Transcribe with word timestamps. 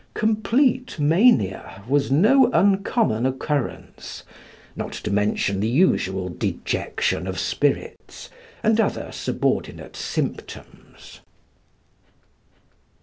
Complete 0.15 0.97
mania 0.99 1.83
was 1.87 2.09
no 2.09 2.49
uncommon 2.53 3.27
occurrence, 3.27 4.23
not 4.75 4.93
to 4.93 5.11
mention 5.11 5.59
the 5.59 5.67
usual 5.69 6.27
dejection 6.27 7.27
of 7.27 7.37
spirits 7.37 8.31
and 8.63 8.81
other 8.81 9.11
subordinate 9.11 9.95
symptoms. 9.95 11.19